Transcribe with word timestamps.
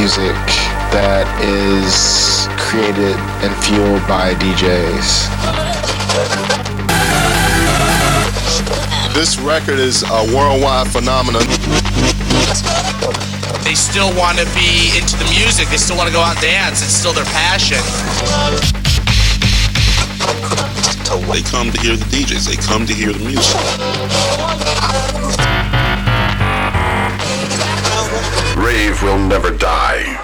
music 0.00 0.32
that 0.96 1.28
is 1.44 2.48
created 2.56 3.20
and 3.44 3.52
fueled 3.60 4.00
by 4.08 4.32
DJs. 4.40 5.28
This 9.12 9.36
record 9.40 9.76
is 9.78 10.00
a 10.00 10.24
worldwide 10.32 10.88
phenomenon. 10.88 11.44
They 13.60 13.76
still 13.76 14.08
want 14.16 14.40
to 14.40 14.48
be 14.56 14.96
into 14.96 15.20
the 15.20 15.28
music. 15.36 15.68
They 15.68 15.76
still 15.76 15.98
want 15.98 16.08
to 16.08 16.14
go 16.14 16.24
out 16.24 16.40
and 16.40 16.48
dance. 16.48 16.80
It's 16.80 16.96
still 16.96 17.12
their 17.12 17.28
passion. 17.36 17.84
They 21.28 21.42
come 21.42 21.70
to 21.70 21.80
hear 21.80 21.96
the 21.96 22.08
DJs. 22.08 22.48
They 22.48 22.56
come 22.56 22.86
to 22.86 22.94
hear 22.94 23.12
the 23.12 23.20
music. 23.20 23.60
Rave 28.60 29.02
will 29.02 29.16
never 29.16 29.50
die. 29.56 30.20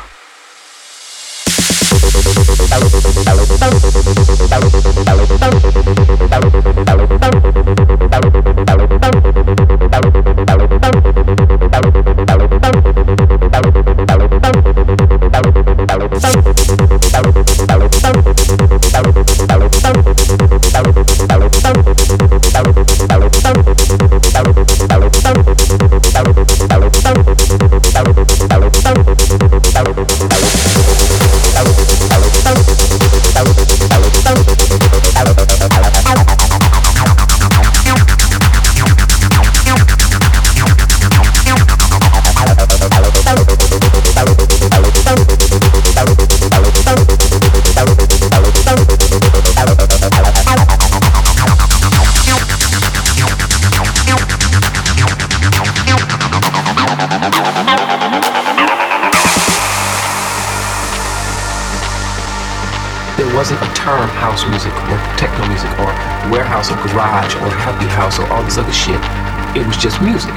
Wasn't 63.87 64.11
term 64.11 64.17
house 64.19 64.47
music 64.49 64.73
or 64.91 64.99
techno 65.17 65.47
music 65.49 65.71
or 65.79 65.87
warehouse 66.31 66.71
or 66.71 66.77
garage 66.89 67.35
or 67.37 67.51
happy 67.51 67.87
house 67.87 68.19
or 68.19 68.27
all 68.33 68.43
this 68.43 68.59
other 68.59 68.73
shit. 68.73 69.01
It 69.57 69.67
was 69.67 69.77
just 69.77 70.01
music. 70.03 70.35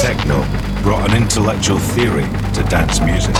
Techno 0.00 0.42
brought 0.82 1.10
an 1.10 1.16
intellectual 1.16 1.78
theory 1.78 2.24
to 2.54 2.62
dance 2.68 3.00
music. 3.00 3.36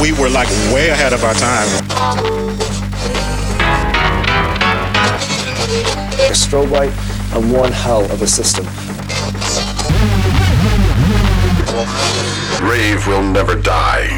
We 0.00 0.12
were 0.12 0.28
like 0.28 0.48
way 0.72 0.88
ahead 0.88 1.12
of 1.12 1.24
our 1.24 1.34
time. 1.34 1.68
A 6.20 6.32
strobe 6.32 6.70
light 6.70 6.92
and 7.34 7.52
one 7.52 7.72
hell 7.72 8.04
of 8.10 8.22
a 8.22 8.26
system. 8.26 8.66
Rave 12.60 13.06
will 13.06 13.22
never 13.22 13.54
die. 13.54 14.17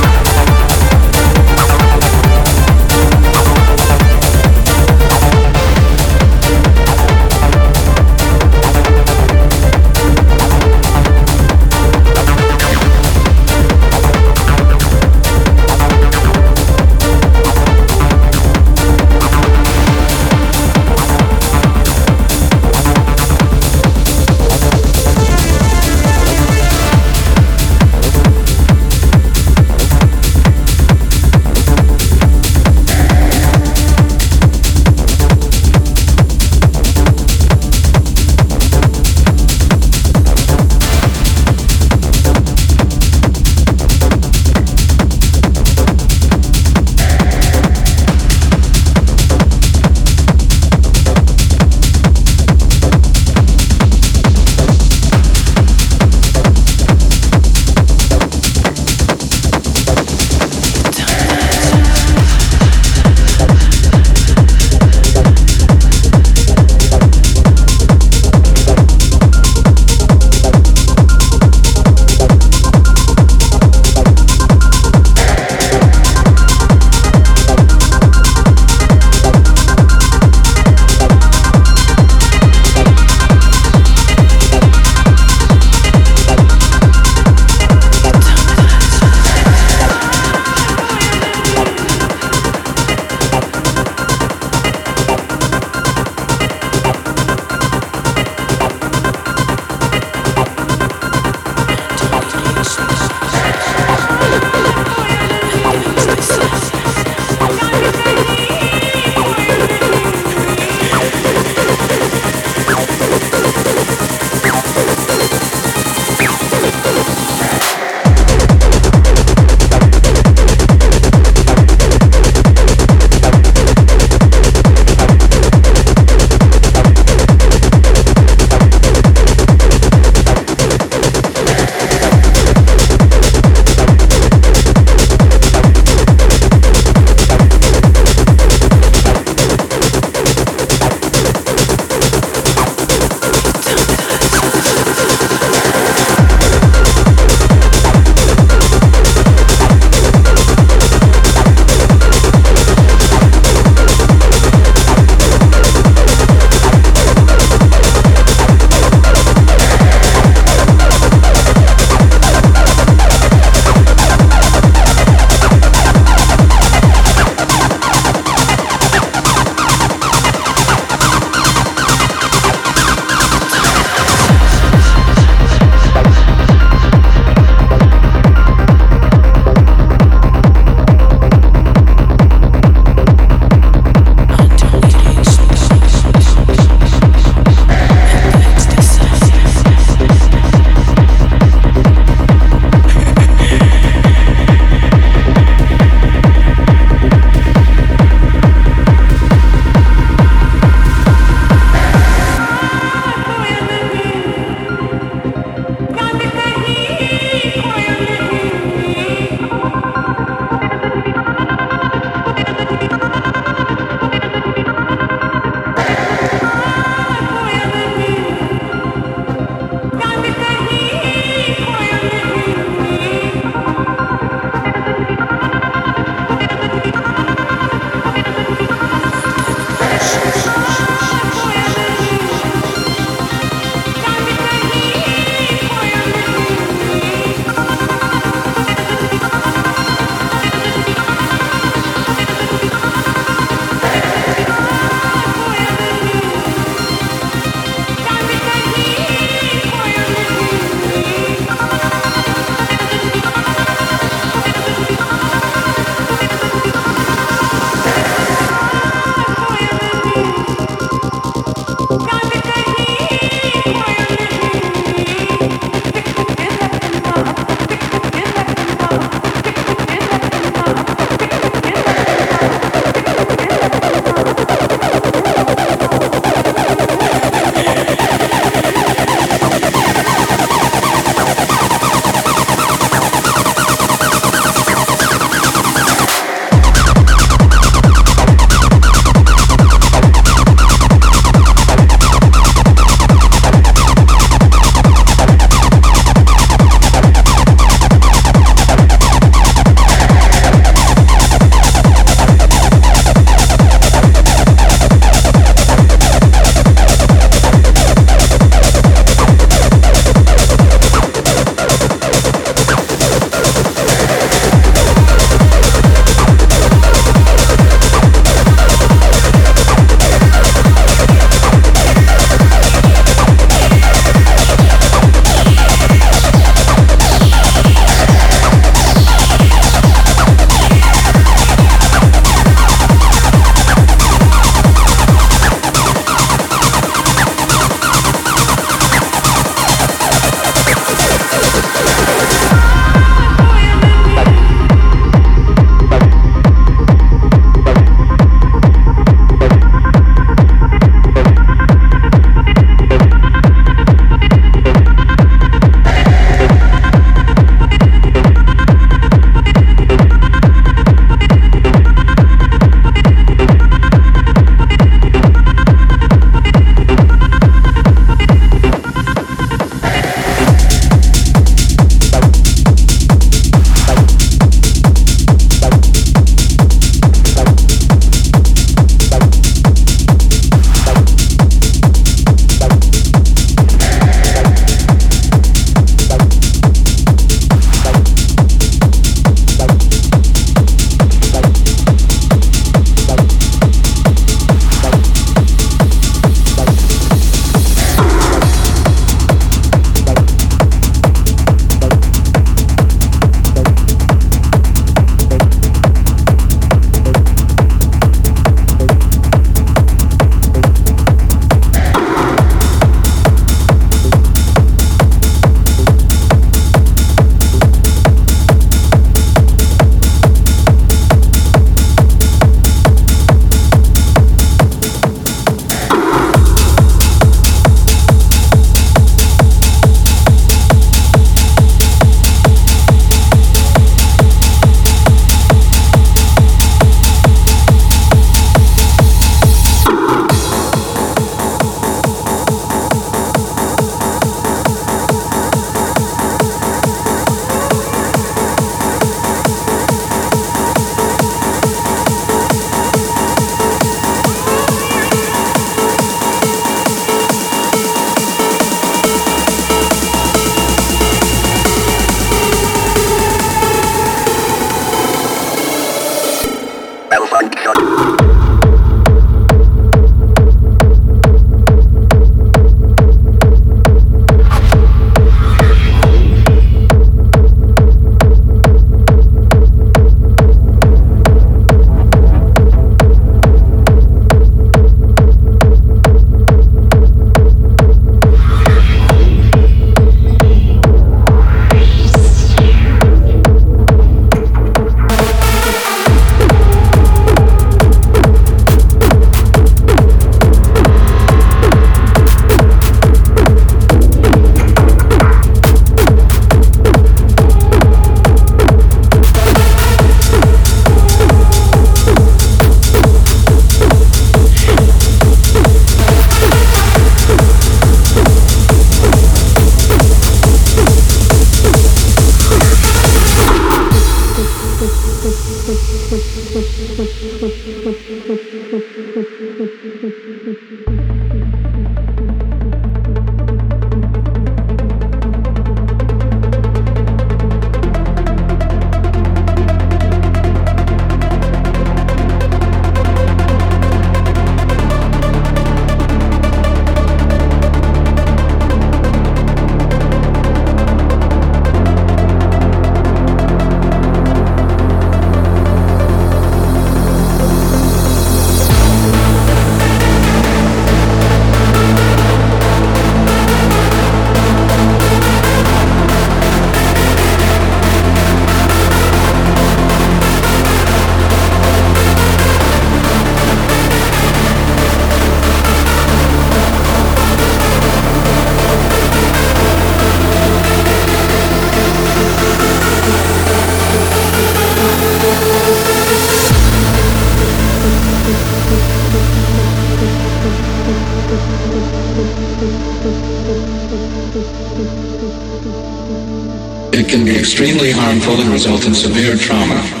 It 596.92 597.08
can 597.08 597.24
be 597.24 597.38
extremely 597.38 597.90
harmful 597.90 598.34
and 598.34 598.50
result 598.50 598.84
in 598.84 598.94
severe 598.94 599.34
trauma. 599.36 600.00